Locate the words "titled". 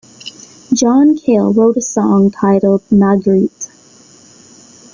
2.31-2.81